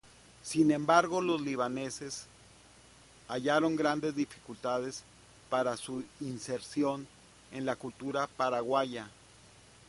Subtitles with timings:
[0.41, 2.25] Sin embargo, los libaneses
[3.27, 5.03] hallaron grandes dificultades
[5.47, 7.07] para su inserción
[7.51, 9.11] en la cultura paraguaya.